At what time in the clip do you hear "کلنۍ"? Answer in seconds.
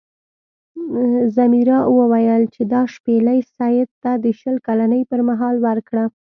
4.67-5.01